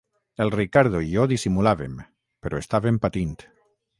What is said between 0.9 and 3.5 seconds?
i jo dissimulàvem, però estàvem patint.